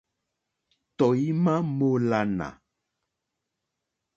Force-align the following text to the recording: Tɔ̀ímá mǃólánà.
Tɔ̀ímá 0.97 1.55
mǃólánà. 1.77 2.47